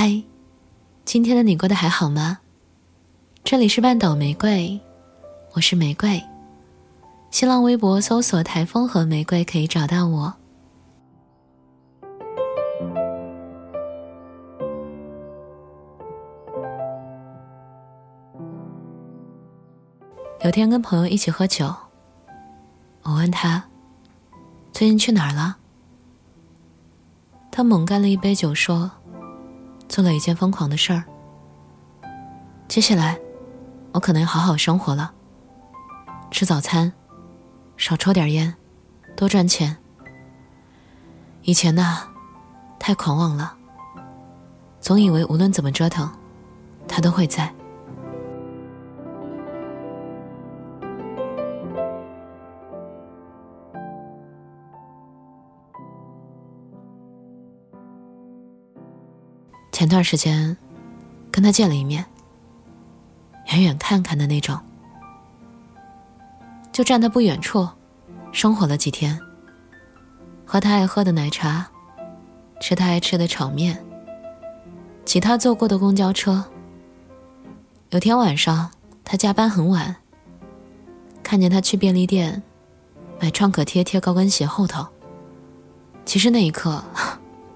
[0.00, 0.22] 嗨，
[1.04, 2.38] 今天的你过得还好吗？
[3.42, 4.80] 这里是半岛玫瑰，
[5.54, 6.22] 我是玫瑰。
[7.32, 10.32] 新浪微博搜索“台风和玫瑰”可以找到我。
[20.44, 21.74] 有天跟朋友一起喝酒，
[23.02, 23.64] 我问他
[24.72, 25.56] 最近去哪儿了，
[27.50, 28.88] 他猛干了一杯酒，说
[29.88, 31.02] 做了一件疯狂的事儿。
[32.68, 33.18] 接下来，
[33.92, 35.12] 我可能要好好生活了，
[36.30, 36.92] 吃早餐，
[37.76, 38.54] 少抽点烟，
[39.16, 39.76] 多赚钱。
[41.42, 42.08] 以前呐，
[42.78, 43.56] 太狂妄了，
[44.80, 46.10] 总以为无论怎么折腾，
[46.86, 47.52] 他都会在。
[59.78, 60.56] 前段时间，
[61.30, 62.04] 跟他见了一面，
[63.52, 64.58] 远远看看的那种，
[66.72, 67.68] 就站在不远处，
[68.32, 69.16] 生活了几天，
[70.44, 71.64] 喝他爱喝的奶茶，
[72.60, 73.80] 吃他爱吃的炒面，
[75.04, 76.44] 挤他坐过的公交车。
[77.90, 78.72] 有天晚上，
[79.04, 79.94] 他加班很晚，
[81.22, 82.42] 看见他去便利店
[83.20, 84.84] 买创可贴贴高跟鞋后头。
[86.04, 86.82] 其实那一刻，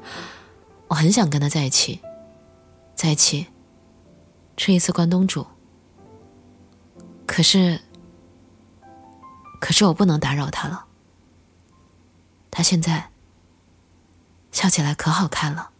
[0.86, 2.00] 我很想跟他在一起。
[3.02, 3.48] 在一起
[4.56, 5.44] 吃一次关东煮，
[7.26, 7.80] 可是，
[9.60, 10.86] 可是我不能打扰他了。
[12.48, 13.10] 他现在
[14.52, 15.71] 笑起来可好看了。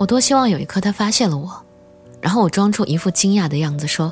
[0.00, 1.62] 我多希望有一刻他发现了我，
[2.22, 4.10] 然后我装出一副惊讶的样子说：“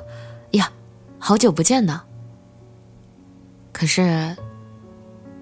[0.53, 0.71] 呀，
[1.19, 2.03] 好久不见呢。”
[3.72, 4.37] 可是，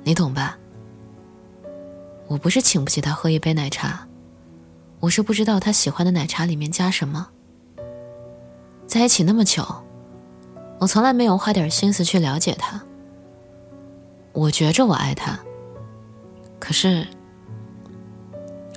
[0.04, 0.56] 你懂吧？
[2.28, 4.06] 我不是请不起他喝一杯奶茶，
[5.00, 7.26] 我是不知道他喜欢的奶茶里面加什么。
[8.86, 9.66] 在一起那么久，
[10.78, 12.80] 我从来没有花点心思去了解他。
[14.32, 15.36] 我觉着我爱他，
[16.60, 17.04] 可是，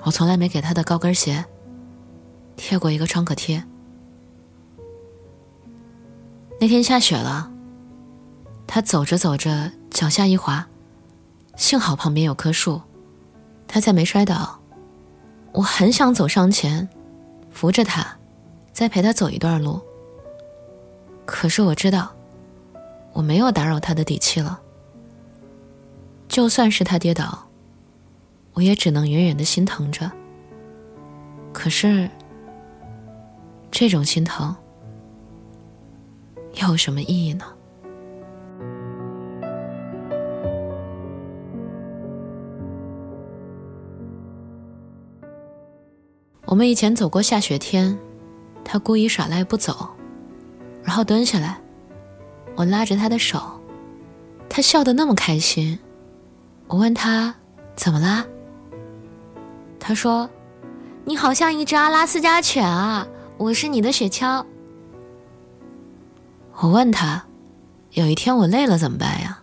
[0.04, 1.46] 我从来没给他的高跟鞋。
[2.60, 3.64] 贴过一个创可贴。
[6.60, 7.50] 那天下雪了，
[8.68, 10.68] 他走着走着脚下一滑，
[11.56, 12.82] 幸好旁边有棵树，
[13.66, 14.60] 他才没摔倒。
[15.54, 16.88] 我很想走上前，
[17.50, 18.18] 扶着他，
[18.74, 19.80] 再陪他走一段路。
[21.26, 22.14] 可是我知道，
[23.14, 24.60] 我没有打扰他的底气了。
[26.28, 27.48] 就算是他跌倒，
[28.52, 30.12] 我也只能远远的心疼着。
[31.54, 32.10] 可是。
[33.72, 34.56] 这种心疼
[36.56, 37.46] 又有什么意义呢？
[46.46, 47.98] 我们以前走过下雪天，
[48.66, 49.88] 他故意耍赖不走，
[50.84, 51.62] 然后蹲下来，
[52.56, 53.40] 我拉着他的手，
[54.50, 55.80] 他笑得那么开心。
[56.68, 57.34] 我问他
[57.76, 58.26] 怎么啦？
[59.80, 60.30] 他说
[61.06, 63.08] ：“你好像一只阿拉斯加犬啊。”
[63.40, 64.46] 我是你的雪橇。
[66.58, 67.24] 我问他，
[67.92, 69.42] 有一天我累了怎么办呀？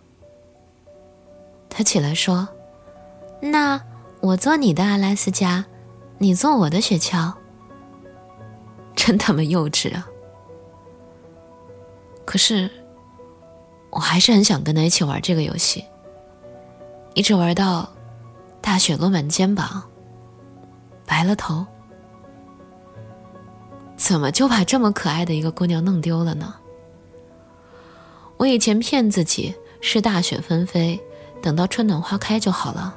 [1.67, 2.47] 他起来说
[3.41, 3.81] ：“那
[4.21, 5.65] 我做你的阿拉斯加，
[6.19, 7.33] 你做我的雪橇。
[8.95, 10.07] ”真他妈幼稚啊！
[12.23, 12.69] 可是，
[13.89, 15.83] 我还是很想跟他一起玩这个游戏，
[17.15, 17.89] 一直玩到
[18.61, 19.89] 大雪落满肩膀，
[21.03, 21.65] 白了头。
[23.97, 26.53] 怎么就把这么可爱的一个姑娘弄丢了呢？
[28.37, 30.99] 我以前骗自己是大雪纷飞，
[31.41, 32.95] 等到春暖花开就好了。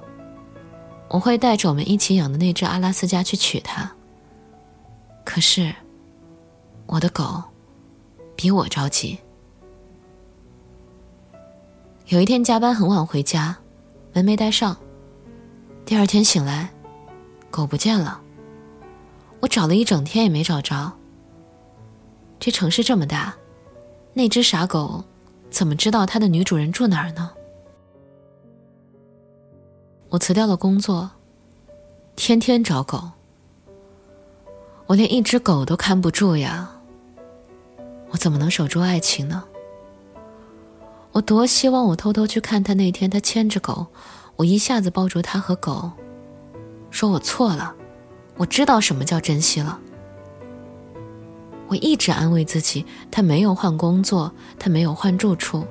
[1.08, 3.90] 我会带着我们一起养的那只阿拉斯加去娶她。
[5.24, 5.74] 可是，
[6.86, 7.42] 我的狗
[8.36, 9.18] 比我着急。
[12.06, 13.56] 有一天加班很晚回家，
[14.12, 14.76] 门没带上。
[15.84, 16.68] 第二天醒来，
[17.50, 18.20] 狗不见了。
[19.40, 20.92] 我找了一整天也没找着。
[22.38, 23.34] 这城市这么大，
[24.14, 25.04] 那只傻狗
[25.50, 27.30] 怎么知道它的女主人住哪儿呢？
[30.08, 31.10] 我辞掉了工作，
[32.16, 33.10] 天天找狗。
[34.86, 36.68] 我连一只狗都看不住呀，
[38.10, 39.44] 我怎么能守住爱情呢？
[41.12, 43.86] 我多希望我偷偷去看他那天，他牵着狗，
[44.36, 45.90] 我一下子抱住他和狗，
[46.90, 47.74] 说我错了，
[48.40, 49.78] 我知道什么叫珍惜了。
[51.68, 55.66] 我一直安慰自己，他没有换工作，他没有换住处，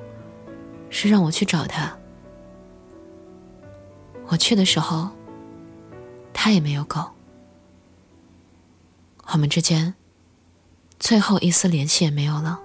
[0.88, 1.92] 是让我去找他。
[4.28, 5.08] 我去的时候，
[6.32, 7.04] 他也没有狗。
[9.32, 9.92] 我们之间，
[11.00, 12.60] 最后一丝联系也没有了。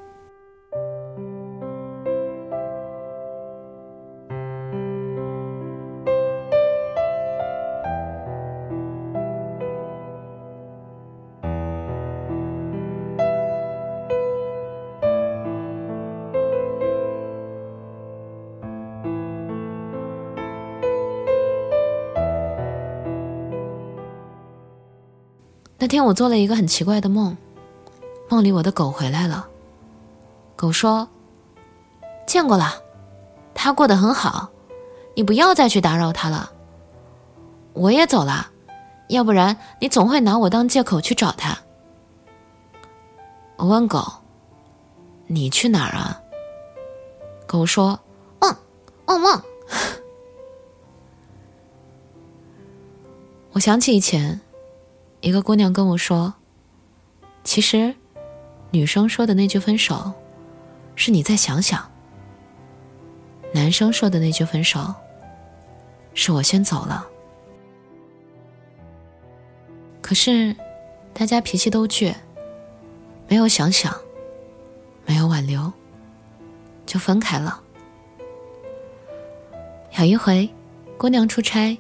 [25.78, 27.36] 那天我做了一个很奇怪的梦，
[28.30, 29.48] 梦里我的狗回来了。
[30.56, 31.10] 狗说
[32.26, 32.82] ：“见过了，
[33.54, 34.50] 它过得很好，
[35.16, 36.50] 你不要再去打扰它了。
[37.74, 38.52] 我也走了，
[39.10, 41.58] 要不然你总会拿我当借口去找它。”
[43.58, 44.02] 我问狗
[45.28, 46.22] ：“你去哪儿啊？”
[47.46, 48.00] 狗说
[48.40, 48.56] ：“梦，
[49.06, 49.42] 梦梦。”
[53.52, 54.40] 我想起以前。
[55.26, 56.32] 一个姑娘跟我说
[57.44, 57.96] ：“其实，
[58.70, 60.14] 女生说的那句分手，
[60.96, 61.80] 是你再想想；
[63.52, 64.94] 男生说的那句分手，
[66.14, 67.08] 是我先走了。
[70.00, 70.56] 可是，
[71.12, 72.14] 大家脾气都倔，
[73.28, 73.92] 没有想想，
[75.08, 75.74] 没有挽留，
[76.86, 77.60] 就分开了。
[79.98, 80.48] 有一回，
[81.00, 81.76] 姑娘出差。”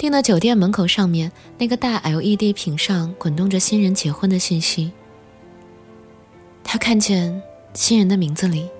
[0.00, 4.92] 订的酒店门口上面那个大 LED 屏上滚动着新人结婚的信息。
[6.64, 7.42] 他看见
[7.74, 8.70] 新人的名字里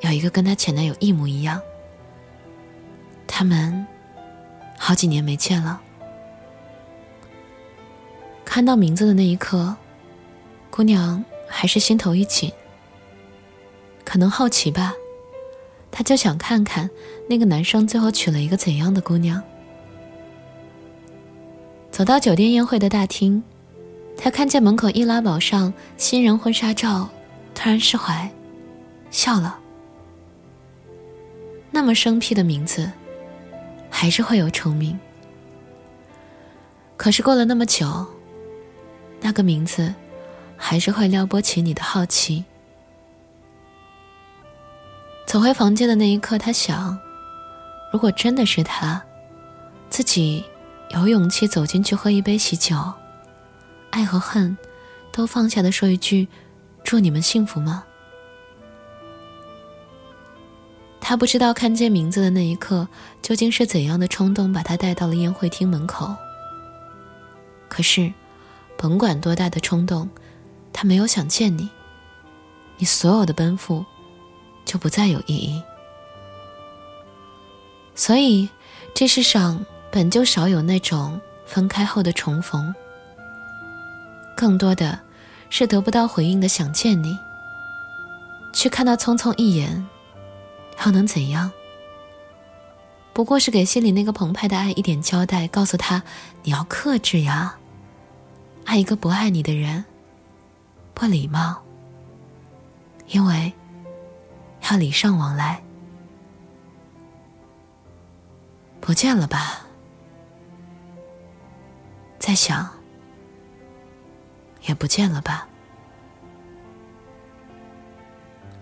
[0.00, 1.62] 有一个跟他前男友一模一样。
[3.28, 3.86] 他们
[4.76, 5.80] 好几年没见了。
[8.44, 9.76] 看到名字的那一刻，
[10.68, 12.50] 姑娘还是心头一紧。
[14.04, 14.94] 可能好奇吧，
[15.92, 16.90] 他就想看看
[17.28, 19.40] 那个男生最后娶了一个怎样的姑娘。
[21.94, 23.40] 走到酒店宴会的大厅，
[24.16, 27.08] 他看见门口易拉宝上新人婚纱照，
[27.54, 28.28] 突然释怀，
[29.12, 29.60] 笑了。
[31.70, 32.90] 那么生僻的名字，
[33.88, 34.98] 还是会有重名。
[36.96, 38.04] 可是过了那么久，
[39.20, 39.94] 那个名字，
[40.56, 42.44] 还是会撩拨起你的好奇。
[45.28, 46.98] 走回房间的那一刻，他想，
[47.92, 49.00] 如果真的是他，
[49.88, 50.44] 自己。
[50.90, 52.76] 有勇气走进去喝一杯喜酒，
[53.90, 54.56] 爱和恨
[55.12, 56.28] 都放下的说一句
[56.84, 57.84] “祝你们幸福”吗？
[61.00, 62.88] 他不知道看见名字的那一刻
[63.20, 66.14] 究竟是怎样的冲动把他带到了宴会厅门口。
[67.68, 68.12] 可是，
[68.78, 70.08] 甭管多大的冲动，
[70.72, 71.68] 他没有想见你，
[72.78, 73.84] 你所有的奔赴
[74.64, 75.60] 就不再有意义。
[77.96, 78.48] 所以，
[78.94, 79.64] 这世上。
[79.94, 82.74] 本就少有那种分开后的重逢，
[84.36, 84.98] 更多的
[85.50, 87.16] 是得不到回应的想见你。
[88.52, 89.86] 去看到匆匆一眼，
[90.84, 91.48] 又能怎样？
[93.12, 96.02] 不过是给心里那个澎湃的爱一点交代，告诉他
[96.42, 97.54] 你要克制呀，
[98.64, 99.84] 爱一个不爱你的人，
[100.92, 101.62] 不礼貌，
[103.06, 103.52] 因为
[104.68, 105.62] 要礼尚往来。
[108.80, 109.63] 不见了吧？
[112.24, 112.66] 在想，
[114.62, 115.46] 也不见了吧。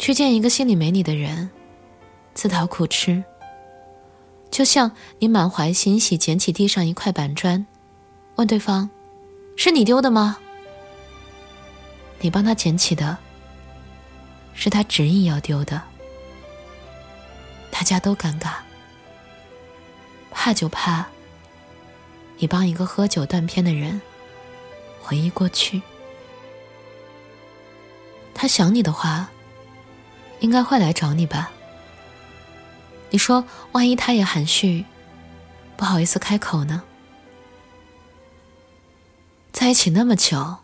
[0.01, 1.49] 去见一个心里没你的人，
[2.35, 3.23] 自讨苦吃。
[4.51, 4.91] 就像
[5.21, 7.65] 你满怀欣喜捡起地上一块板砖，
[8.35, 8.91] 问对方
[9.57, 10.39] ：“是你丢的吗？”
[12.19, 13.17] 你帮他捡起的，
[14.55, 15.81] 是他执意要丢的。
[17.71, 18.55] 大家都尴尬，
[20.33, 21.07] 怕就怕。
[22.43, 24.03] 你帮一个喝酒断片的人
[25.01, 25.81] 回忆过去，
[28.35, 29.31] 他想你的话，
[30.41, 31.53] 应该会来找你吧？
[33.11, 34.85] 你说，万一他也含蓄，
[35.77, 36.83] 不好意思开口呢？
[39.53, 40.57] 在一起那么久，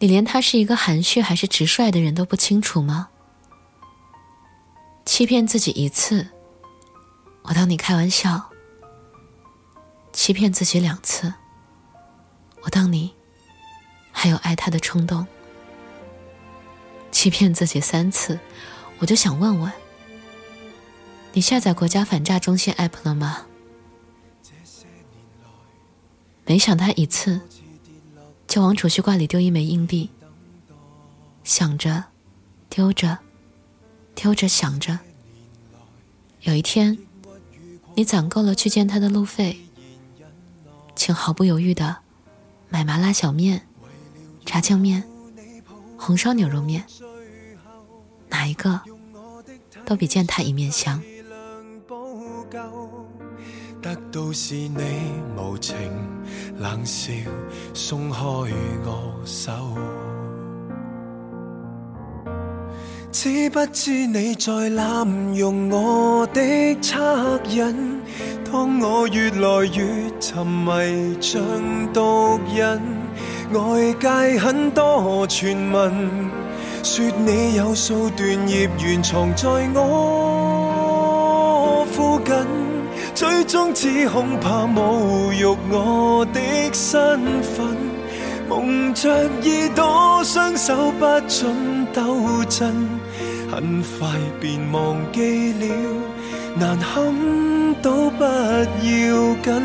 [0.00, 3.08] 你连他是一个含蓄还是直率的人都不清楚吗？
[5.06, 6.28] 欺骗自己一次，
[7.40, 8.51] 我当你开玩笑；
[10.22, 11.34] 欺骗自己两次，
[12.60, 13.12] 我当你
[14.12, 15.26] 还有爱他的冲动；
[17.10, 18.38] 欺骗自己三次，
[18.98, 19.72] 我就想问问。
[21.32, 23.46] 你下载国家反诈中心 app 了吗？
[26.44, 27.40] 每想他一次，
[28.46, 30.08] 就往储蓄罐里丢一枚硬币，
[31.42, 32.04] 想着，
[32.70, 33.18] 丢着，
[34.14, 35.00] 丢着想着。
[36.42, 36.96] 有一天，
[37.96, 39.58] 你攒够了去见他的路费，
[40.94, 41.96] 请毫不犹豫的
[42.68, 43.66] 买麻辣小面、
[44.44, 45.02] 炸酱面、
[45.98, 46.84] 红烧牛肉面，
[48.28, 48.80] 哪一个
[49.84, 51.02] 都比见他一面香。
[53.80, 54.80] 得到是你
[55.36, 55.76] 无情
[56.56, 57.12] 冷笑，
[57.74, 60.11] 松开我手。
[63.12, 66.40] 知不知你在滥用我的
[66.80, 68.00] 恻隐？
[68.50, 71.42] 当我越来越沉迷像
[71.92, 72.64] 毒瘾，
[73.52, 74.08] 外界
[74.40, 75.92] 很多传闻，
[76.82, 80.66] 说你有数段孽缘藏在我
[81.92, 82.34] 附近。
[83.14, 86.40] 最终只恐怕侮辱我的
[86.72, 87.76] 身份，
[88.48, 92.72] 蒙着耳朵，双手不准抖震，
[93.50, 94.08] 很快
[94.40, 95.66] 便忘记了，
[96.58, 99.62] 难堪都不要紧。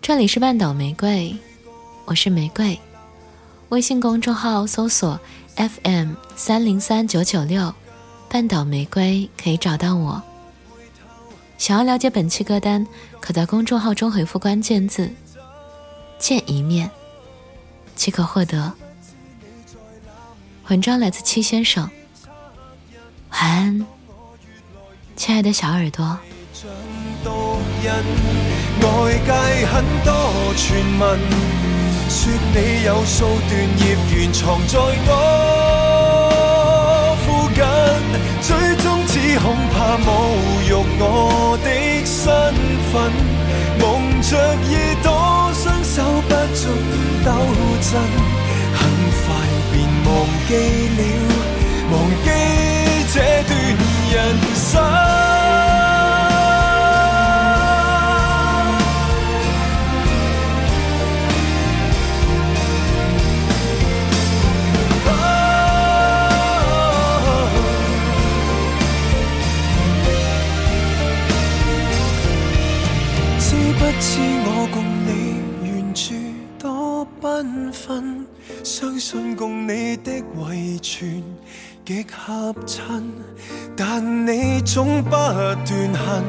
[0.00, 1.34] 这里是半岛玫瑰，
[2.04, 2.78] 我是玫瑰。
[3.68, 5.18] 微信公众号搜索
[5.56, 7.72] FM 三零三九九六，
[8.32, 10.22] 半岛玫瑰可以找到我。
[11.58, 12.86] 想要了解本期歌单，
[13.20, 15.12] 可在公众号中回复关键字
[16.18, 16.90] “见一面”，
[17.94, 18.72] 即可获得。
[20.68, 21.90] 文章来自七先生，
[23.32, 23.86] 晚安，
[25.14, 26.18] 亲爱的小耳朵。
[26.54, 26.70] 说
[32.54, 35.51] 你有数段孽缘藏在我，
[38.40, 40.06] 最终只恐怕侮
[40.68, 41.68] 辱我的
[42.04, 42.26] 身
[42.90, 43.12] 份，
[43.80, 43.82] 蒙
[44.22, 46.62] 着耳朵，双手不准
[47.24, 47.28] 抖
[47.80, 47.90] 震，
[48.74, 48.80] 很
[49.22, 49.24] 快
[49.72, 49.74] 便
[50.06, 50.10] 忘
[50.48, 50.50] 记
[50.98, 51.00] 了，
[51.90, 52.26] 忘记
[53.12, 53.16] 这
[53.48, 53.50] 段
[54.12, 54.16] 人
[54.54, 55.31] 生。
[80.78, 81.24] 极
[82.10, 83.02] 合衬，
[83.76, 86.22] 但你总不断恨，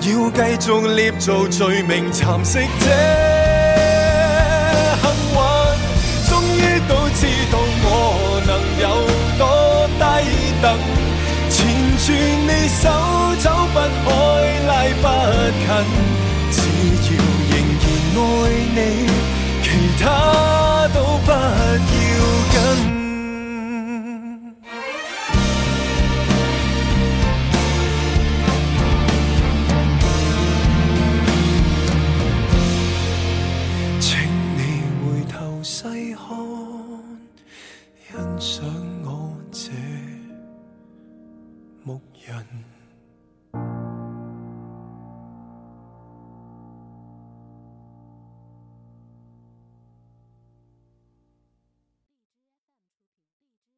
[0.00, 2.86] 要继续捏造罪名蚕食这
[5.00, 5.38] 幸运。
[6.28, 7.86] 终于都知道我
[8.46, 8.84] 能有
[9.38, 9.42] 多
[9.98, 10.02] 低
[10.60, 10.64] 等，
[11.50, 11.56] 缠
[11.98, 12.06] 住
[12.46, 12.82] 你手
[13.40, 14.08] 走不开
[14.68, 15.04] 拉不
[15.60, 15.68] 近，
[16.52, 16.58] 只
[17.06, 17.08] 要
[17.50, 17.84] 仍然
[18.16, 18.20] 爱
[18.74, 18.78] 你，
[19.62, 19.66] 其
[20.02, 20.04] 他。
[20.92, 21.36] 都不要
[22.50, 22.54] 紧，